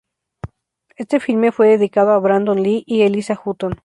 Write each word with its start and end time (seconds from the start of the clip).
Este 0.95 1.19
filme 1.19 1.51
fue 1.51 1.67
dedicado 1.67 2.13
a 2.13 2.17
Brandon 2.19 2.59
Lee 2.59 2.83
y 2.87 3.03
Eliza 3.03 3.39
Hutton. 3.45 3.77